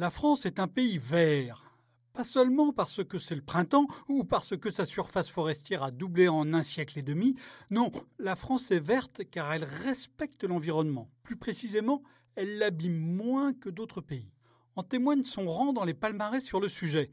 La 0.00 0.12
France 0.12 0.46
est 0.46 0.60
un 0.60 0.68
pays 0.68 0.96
vert. 0.96 1.64
Pas 2.12 2.22
seulement 2.22 2.72
parce 2.72 3.02
que 3.02 3.18
c'est 3.18 3.34
le 3.34 3.42
printemps 3.42 3.88
ou 4.06 4.22
parce 4.22 4.56
que 4.56 4.70
sa 4.70 4.86
surface 4.86 5.28
forestière 5.28 5.82
a 5.82 5.90
doublé 5.90 6.28
en 6.28 6.54
un 6.54 6.62
siècle 6.62 7.00
et 7.00 7.02
demi. 7.02 7.34
Non, 7.72 7.90
la 8.20 8.36
France 8.36 8.70
est 8.70 8.78
verte 8.78 9.22
car 9.28 9.52
elle 9.52 9.64
respecte 9.64 10.44
l'environnement. 10.44 11.10
Plus 11.24 11.34
précisément, 11.34 12.04
elle 12.36 12.58
l'abîme 12.58 12.96
moins 12.96 13.52
que 13.52 13.70
d'autres 13.70 14.00
pays. 14.00 14.30
En 14.76 14.84
témoigne 14.84 15.24
son 15.24 15.50
rang 15.50 15.72
dans 15.72 15.84
les 15.84 15.94
palmarès 15.94 16.44
sur 16.44 16.60
le 16.60 16.68
sujet. 16.68 17.10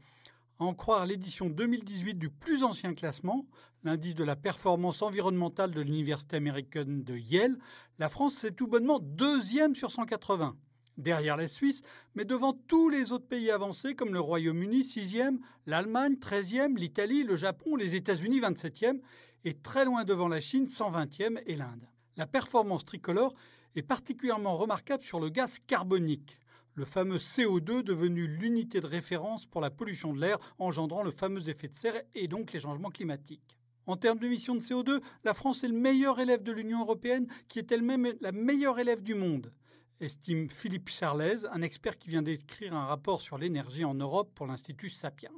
À 0.60 0.62
en 0.62 0.72
croire 0.72 1.06
l'édition 1.06 1.50
2018 1.50 2.14
du 2.14 2.30
plus 2.30 2.62
ancien 2.62 2.94
classement, 2.94 3.48
l'indice 3.82 4.14
de 4.14 4.22
la 4.22 4.36
performance 4.36 5.02
environnementale 5.02 5.72
de 5.72 5.80
l'Université 5.80 6.36
américaine 6.36 7.02
de 7.02 7.16
Yale, 7.16 7.58
la 7.98 8.08
France 8.08 8.44
est 8.44 8.52
tout 8.52 8.68
bonnement 8.68 9.00
deuxième 9.00 9.74
sur 9.74 9.90
180 9.90 10.56
derrière 10.98 11.36
la 11.36 11.48
Suisse, 11.48 11.82
mais 12.14 12.24
devant 12.24 12.52
tous 12.52 12.88
les 12.88 13.12
autres 13.12 13.26
pays 13.26 13.50
avancés 13.50 13.94
comme 13.94 14.12
le 14.12 14.20
Royaume-Uni 14.20 14.80
6e, 14.80 15.38
l'Allemagne 15.66 16.14
13e, 16.14 16.76
l'Italie, 16.76 17.24
le 17.24 17.36
Japon, 17.36 17.76
les 17.76 17.94
États-Unis 17.94 18.40
27e 18.40 19.00
et 19.44 19.54
très 19.54 19.84
loin 19.84 20.04
devant 20.04 20.28
la 20.28 20.40
Chine 20.40 20.66
120e 20.66 21.40
et 21.46 21.56
l'Inde. 21.56 21.88
La 22.16 22.26
performance 22.26 22.84
tricolore 22.84 23.34
est 23.74 23.82
particulièrement 23.82 24.56
remarquable 24.56 25.02
sur 25.02 25.20
le 25.20 25.28
gaz 25.28 25.58
carbonique, 25.66 26.38
le 26.74 26.84
fameux 26.84 27.18
CO2 27.18 27.82
devenu 27.82 28.26
l'unité 28.26 28.80
de 28.80 28.86
référence 28.86 29.46
pour 29.46 29.60
la 29.60 29.70
pollution 29.70 30.12
de 30.12 30.20
l'air 30.20 30.38
engendrant 30.58 31.02
le 31.02 31.10
fameux 31.10 31.48
effet 31.48 31.68
de 31.68 31.74
serre 31.74 32.02
et 32.14 32.28
donc 32.28 32.52
les 32.52 32.60
changements 32.60 32.90
climatiques. 32.90 33.58
En 33.86 33.96
termes 33.96 34.18
d'émissions 34.18 34.54
de 34.54 34.60
CO2, 34.60 35.00
la 35.24 35.32
France 35.32 35.62
est 35.62 35.68
le 35.68 35.78
meilleur 35.78 36.18
élève 36.18 36.42
de 36.42 36.52
l'Union 36.52 36.80
européenne 36.80 37.28
qui 37.48 37.58
est 37.58 37.70
elle-même 37.70 38.12
la 38.20 38.32
meilleure 38.32 38.78
élève 38.78 39.02
du 39.02 39.14
monde 39.14 39.52
estime 40.00 40.50
Philippe 40.50 40.88
Charlez, 40.88 41.46
un 41.50 41.62
expert 41.62 41.98
qui 41.98 42.10
vient 42.10 42.22
d'écrire 42.22 42.74
un 42.74 42.86
rapport 42.86 43.20
sur 43.20 43.38
l'énergie 43.38 43.84
en 43.84 43.94
Europe 43.94 44.30
pour 44.34 44.46
l'Institut 44.46 44.90
Sapiens. 44.90 45.30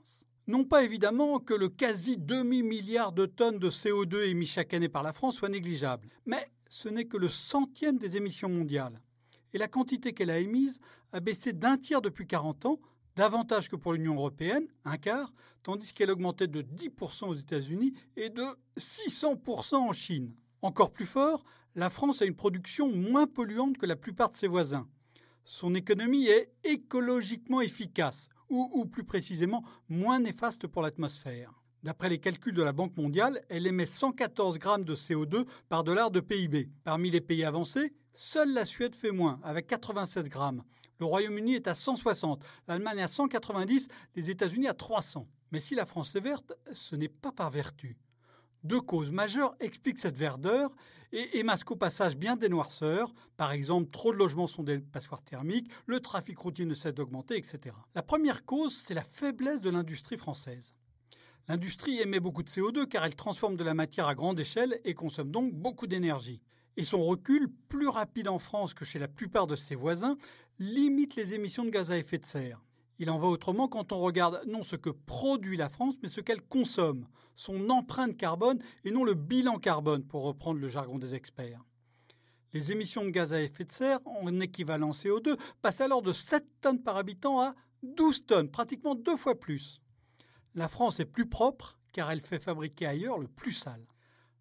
Non 0.46 0.64
pas 0.64 0.82
évidemment 0.82 1.38
que 1.38 1.54
le 1.54 1.68
quasi 1.68 2.16
demi-milliard 2.16 3.12
de 3.12 3.26
tonnes 3.26 3.58
de 3.58 3.70
CO2 3.70 4.26
émis 4.28 4.46
chaque 4.46 4.74
année 4.74 4.88
par 4.88 5.02
la 5.02 5.12
France 5.12 5.36
soit 5.36 5.50
négligeable, 5.50 6.08
mais 6.26 6.50
ce 6.68 6.88
n'est 6.88 7.04
que 7.04 7.16
le 7.16 7.28
centième 7.28 7.98
des 7.98 8.16
émissions 8.16 8.48
mondiales. 8.48 9.00
Et 9.52 9.58
la 9.58 9.68
quantité 9.68 10.12
qu'elle 10.12 10.30
a 10.30 10.38
émise 10.38 10.80
a 11.12 11.20
baissé 11.20 11.52
d'un 11.52 11.76
tiers 11.76 12.02
depuis 12.02 12.26
40 12.26 12.66
ans, 12.66 12.80
davantage 13.16 13.68
que 13.68 13.76
pour 13.76 13.92
l'Union 13.92 14.14
européenne, 14.14 14.66
un 14.84 14.96
quart, 14.96 15.32
tandis 15.62 15.92
qu'elle 15.92 16.10
augmentait 16.10 16.46
de 16.46 16.62
10% 16.62 17.26
aux 17.26 17.34
États-Unis 17.34 17.92
et 18.16 18.30
de 18.30 18.44
600% 18.78 19.76
en 19.76 19.92
Chine. 19.92 20.34
Encore 20.62 20.92
plus 20.92 21.06
fort, 21.06 21.44
la 21.78 21.90
France 21.90 22.22
a 22.22 22.24
une 22.24 22.34
production 22.34 22.92
moins 22.92 23.28
polluante 23.28 23.78
que 23.78 23.86
la 23.86 23.94
plupart 23.94 24.30
de 24.30 24.34
ses 24.34 24.48
voisins. 24.48 24.88
Son 25.44 25.76
économie 25.76 26.26
est 26.26 26.50
écologiquement 26.64 27.60
efficace, 27.60 28.28
ou, 28.48 28.84
plus 28.84 29.04
précisément 29.04 29.62
moins 29.88 30.18
néfaste 30.18 30.66
pour 30.66 30.82
l'atmosphère. 30.82 31.62
D'après 31.84 32.08
les 32.08 32.18
calculs 32.18 32.52
de 32.52 32.64
la 32.64 32.72
Banque 32.72 32.96
mondiale, 32.96 33.44
elle 33.48 33.68
émet 33.68 33.86
114 33.86 34.58
grammes 34.58 34.82
de 34.82 34.96
CO2 34.96 35.46
par 35.68 35.84
dollar 35.84 36.10
de 36.10 36.18
PIB. 36.18 36.68
Parmi 36.82 37.12
les 37.12 37.20
pays 37.20 37.44
avancés, 37.44 37.94
seule 38.12 38.52
la 38.52 38.64
Suède 38.64 38.96
fait 38.96 39.12
moins, 39.12 39.38
avec 39.44 39.68
96 39.68 40.28
grammes. 40.28 40.64
Le 40.98 41.06
Royaume-Uni 41.06 41.54
est 41.54 41.68
à 41.68 41.76
160, 41.76 42.44
l'Allemagne 42.66 43.02
à 43.02 43.08
190, 43.08 43.86
les 44.16 44.30
États-Unis 44.30 44.66
à 44.66 44.74
300. 44.74 45.28
Mais 45.52 45.60
si 45.60 45.76
la 45.76 45.86
France 45.86 46.16
est 46.16 46.20
verte, 46.20 46.54
ce 46.72 46.96
n'est 46.96 47.06
pas 47.06 47.30
par 47.30 47.52
vertu. 47.52 47.96
Deux 48.64 48.80
causes 48.80 49.10
majeures 49.10 49.54
expliquent 49.60 49.98
cette 49.98 50.16
verdeur 50.16 50.74
et 51.12 51.38
émasquent 51.38 51.70
au 51.70 51.76
passage 51.76 52.16
bien 52.16 52.36
des 52.36 52.48
noirceurs. 52.48 53.14
Par 53.36 53.52
exemple, 53.52 53.90
trop 53.90 54.12
de 54.12 54.18
logements 54.18 54.46
sont 54.46 54.62
des 54.62 54.78
passoires 54.78 55.22
thermiques, 55.22 55.70
le 55.86 56.00
trafic 56.00 56.38
routier 56.38 56.64
ne 56.64 56.74
cesse 56.74 56.94
d'augmenter, 56.94 57.36
etc. 57.36 57.74
La 57.94 58.02
première 58.02 58.44
cause, 58.44 58.76
c'est 58.76 58.94
la 58.94 59.04
faiblesse 59.04 59.60
de 59.60 59.70
l'industrie 59.70 60.16
française. 60.16 60.74
L'industrie 61.48 62.00
émet 62.00 62.20
beaucoup 62.20 62.42
de 62.42 62.50
CO2 62.50 62.86
car 62.86 63.04
elle 63.04 63.16
transforme 63.16 63.56
de 63.56 63.64
la 63.64 63.74
matière 63.74 64.06
à 64.06 64.14
grande 64.14 64.38
échelle 64.38 64.80
et 64.84 64.94
consomme 64.94 65.30
donc 65.30 65.54
beaucoup 65.54 65.86
d'énergie. 65.86 66.42
Et 66.76 66.84
son 66.84 67.02
recul, 67.02 67.48
plus 67.68 67.88
rapide 67.88 68.28
en 68.28 68.38
France 68.38 68.74
que 68.74 68.84
chez 68.84 68.98
la 68.98 69.08
plupart 69.08 69.46
de 69.46 69.56
ses 69.56 69.74
voisins, 69.74 70.18
limite 70.58 71.16
les 71.16 71.32
émissions 71.32 71.64
de 71.64 71.70
gaz 71.70 71.90
à 71.90 71.98
effet 71.98 72.18
de 72.18 72.26
serre. 72.26 72.62
Il 72.98 73.10
en 73.10 73.18
va 73.18 73.28
autrement 73.28 73.68
quand 73.68 73.92
on 73.92 74.00
regarde 74.00 74.42
non 74.46 74.64
ce 74.64 74.76
que 74.76 74.90
produit 74.90 75.56
la 75.56 75.68
France, 75.68 75.94
mais 76.02 76.08
ce 76.08 76.20
qu'elle 76.20 76.42
consomme, 76.42 77.06
son 77.36 77.70
empreinte 77.70 78.16
carbone 78.16 78.58
et 78.84 78.90
non 78.90 79.04
le 79.04 79.14
bilan 79.14 79.58
carbone, 79.58 80.04
pour 80.04 80.22
reprendre 80.22 80.60
le 80.60 80.68
jargon 80.68 80.98
des 80.98 81.14
experts. 81.14 81.62
Les 82.52 82.72
émissions 82.72 83.04
de 83.04 83.10
gaz 83.10 83.32
à 83.32 83.42
effet 83.42 83.64
de 83.64 83.72
serre 83.72 84.00
en 84.06 84.40
équivalent 84.40 84.90
CO2 84.90 85.38
passent 85.62 85.80
alors 85.80 86.02
de 86.02 86.12
7 86.12 86.44
tonnes 86.60 86.82
par 86.82 86.96
habitant 86.96 87.40
à 87.40 87.54
12 87.82 88.26
tonnes, 88.26 88.50
pratiquement 88.50 88.94
deux 88.94 89.16
fois 89.16 89.38
plus. 89.38 89.80
La 90.54 90.68
France 90.68 90.98
est 90.98 91.04
plus 91.04 91.28
propre 91.28 91.78
car 91.92 92.10
elle 92.10 92.20
fait 92.20 92.38
fabriquer 92.40 92.86
ailleurs 92.86 93.18
le 93.18 93.28
plus 93.28 93.52
sale. 93.52 93.86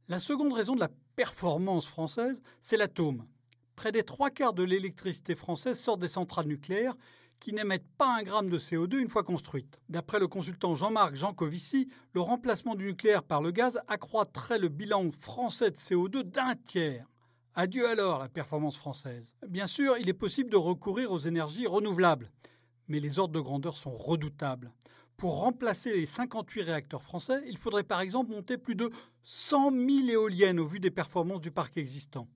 La 0.07 0.19
seconde 0.19 0.53
raison 0.53 0.74
de 0.74 0.79
la 0.79 0.89
performance 1.16 1.85
française, 1.85 2.41
c'est 2.62 2.78
l'atome. 2.78 3.28
Près 3.75 3.91
des 3.91 4.03
trois 4.03 4.31
quarts 4.31 4.53
de 4.53 4.63
l'électricité 4.63 5.35
française 5.35 5.79
sort 5.79 5.97
des 5.97 6.07
centrales 6.07 6.47
nucléaires 6.47 6.95
qui 7.40 7.53
n'émettent 7.53 7.88
pas 7.98 8.18
un 8.18 8.24
gramme 8.24 8.50
de 8.50 8.59
CO2 8.59 8.98
une 8.98 9.09
fois 9.09 9.24
construites. 9.24 9.80
D'après 9.90 10.20
le 10.20 10.28
consultant 10.28 10.75
Jean-Marc 10.75 11.16
Jancovici, 11.16 11.88
le 12.14 12.22
remplacement 12.22 12.75
du 12.75 12.86
nucléaire 12.86 13.24
par 13.24 13.42
le 13.42 13.52
gaz 13.52 13.80
accroîtrait 13.88 14.59
le 14.59 14.70
bilan 14.70 15.12
français 15.12 15.72
de 15.72 15.75
CO2 15.75 16.24
d'un 16.24 16.56
tiers. 16.56 17.06
Adieu 17.56 17.88
alors 17.90 18.20
la 18.20 18.30
performance 18.30 18.78
française. 18.78 19.36
Bien 19.48 19.68
sûr, 19.68 19.98
il 19.98 20.09
est 20.09 20.14
possible 20.14 20.50
de 20.50 20.58
recourir 20.58 21.12
aux 21.12 21.18
énergies 21.18 21.68
renouvelables, 21.68 22.30
mais 22.88 23.00
les 23.00 23.20
ordres 23.20 23.34
de 23.34 23.40
grandeur 23.40 23.75
sont 23.75 23.96
redoutables. 23.96 24.72
Pour 25.18 25.40
remplacer 25.40 25.96
les 25.96 26.06
58 26.06 26.62
réacteurs 26.62 27.02
français, 27.02 27.42
il 27.48 27.58
faudrait 27.58 27.84
par 27.84 28.02
exemple 28.02 28.30
monter 28.30 28.59
plus 28.59 28.75
de 28.75 28.92
100 29.24 29.72
000 29.72 30.09
éoliennes 30.09 30.59
au 30.59 30.68
vu 30.68 30.80
des 30.80 30.92
performances 30.92 31.42
du 31.42 31.50
parc 31.50 31.78
existant. 31.78 32.28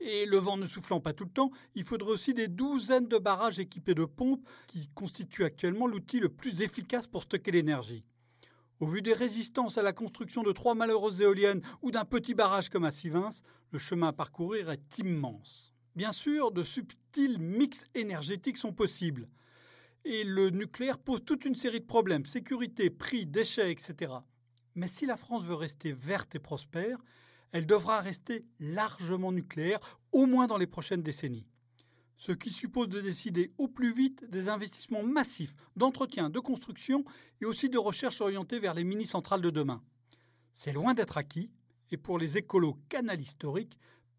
Et 0.00 0.24
le 0.24 0.38
vent 0.38 0.56
ne 0.56 0.66
soufflant 0.66 1.00
pas 1.00 1.12
tout 1.12 1.24
le 1.24 1.30
temps, 1.30 1.50
il 1.74 1.84
faudrait 1.84 2.12
aussi 2.12 2.32
des 2.32 2.48
douzaines 2.48 3.08
de 3.08 3.18
barrages 3.18 3.58
équipés 3.58 3.94
de 3.94 4.06
pompes 4.06 4.48
qui 4.66 4.88
constituent 4.94 5.44
actuellement 5.44 5.86
l'outil 5.86 6.20
le 6.20 6.30
plus 6.30 6.62
efficace 6.62 7.06
pour 7.06 7.24
stocker 7.24 7.50
l'énergie. 7.50 8.04
Au 8.80 8.86
vu 8.86 9.02
des 9.02 9.12
résistances 9.12 9.76
à 9.76 9.82
la 9.82 9.92
construction 9.92 10.42
de 10.42 10.52
trois 10.52 10.74
malheureuses 10.74 11.20
éoliennes 11.20 11.60
ou 11.82 11.90
d'un 11.90 12.06
petit 12.06 12.32
barrage 12.32 12.70
comme 12.70 12.84
à 12.84 12.90
Sivins, 12.90 13.28
le 13.72 13.78
chemin 13.78 14.08
à 14.08 14.12
parcourir 14.14 14.70
est 14.70 14.98
immense. 14.98 15.74
Bien 15.96 16.12
sûr, 16.12 16.50
de 16.50 16.62
subtils 16.62 17.38
mix 17.38 17.84
énergétiques 17.94 18.56
sont 18.56 18.72
possibles. 18.72 19.28
Et 20.06 20.24
le 20.24 20.48
nucléaire 20.48 20.98
pose 20.98 21.22
toute 21.22 21.44
une 21.44 21.54
série 21.54 21.80
de 21.80 21.84
problèmes, 21.84 22.24
sécurité, 22.24 22.88
prix, 22.88 23.26
déchets, 23.26 23.70
etc. 23.70 24.14
Mais 24.74 24.88
si 24.88 25.04
la 25.04 25.18
France 25.18 25.44
veut 25.44 25.54
rester 25.54 25.92
verte 25.92 26.34
et 26.34 26.38
prospère, 26.38 26.96
elle 27.52 27.66
devra 27.66 28.00
rester 28.00 28.44
largement 28.58 29.32
nucléaire, 29.32 29.80
au 30.12 30.26
moins 30.26 30.46
dans 30.46 30.58
les 30.58 30.66
prochaines 30.66 31.02
décennies. 31.02 31.46
Ce 32.16 32.32
qui 32.32 32.50
suppose 32.50 32.88
de 32.88 33.00
décider 33.00 33.52
au 33.56 33.66
plus 33.66 33.94
vite 33.94 34.28
des 34.28 34.48
investissements 34.48 35.02
massifs 35.02 35.54
d'entretien, 35.76 36.28
de 36.28 36.38
construction 36.38 37.04
et 37.40 37.46
aussi 37.46 37.68
de 37.70 37.78
recherche 37.78 38.20
orientée 38.20 38.58
vers 38.58 38.74
les 38.74 38.84
mini-centrales 38.84 39.40
de 39.40 39.50
demain. 39.50 39.82
C'est 40.52 40.72
loin 40.72 40.92
d'être 40.92 41.16
acquis, 41.16 41.50
et 41.90 41.96
pour 41.96 42.18
les 42.18 42.36
écolos 42.36 42.76
canal 42.88 43.20
historiques, 43.20 43.78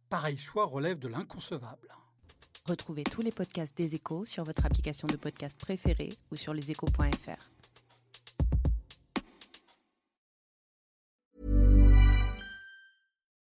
pareil 0.09 0.37
choix 0.37 0.65
relève 0.65 0.99
de 0.99 1.07
l'inconcevable. 1.07 1.95
Retrouvez 2.65 3.03
tous 3.03 3.21
les 3.21 3.31
podcasts 3.31 3.77
des 3.77 3.95
échos 3.95 4.25
sur 4.25 4.43
votre 4.43 4.65
application 4.65 5.07
de 5.07 5.15
podcast 5.15 5.59
préférée 5.59 6.09
ou 6.31 6.35
sur 6.35 6.53
leséchos.fr. 6.53 7.60